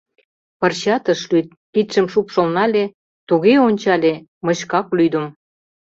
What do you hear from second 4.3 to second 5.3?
мый шкак лӱдым.